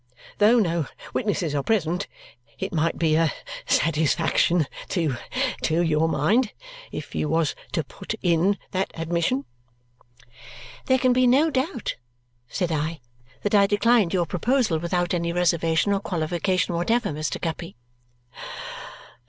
Though 0.39 0.57
no 0.57 0.87
witnesses 1.13 1.53
are 1.53 1.61
present, 1.61 2.07
it 2.57 2.73
might 2.73 2.97
be 2.97 3.13
a 3.15 3.31
satisfaction 3.67 4.65
to 4.89 5.15
to 5.61 5.81
your 5.83 6.09
mind 6.09 6.53
if 6.91 7.13
you 7.13 7.29
was 7.29 7.53
to 7.73 7.83
put 7.83 8.15
in 8.23 8.57
that 8.71 8.89
admission." 8.95 9.45
"There 10.87 10.97
can 10.97 11.13
be 11.13 11.27
no 11.27 11.51
doubt," 11.51 11.97
said 12.49 12.71
I, 12.71 12.99
"that 13.43 13.53
I 13.53 13.67
declined 13.67 14.11
your 14.11 14.25
proposal 14.25 14.79
without 14.79 15.13
any 15.13 15.31
reservation 15.33 15.93
or 15.93 15.99
qualification 15.99 16.73
whatever, 16.73 17.09
Mr. 17.11 17.39
Guppy." 17.39 17.75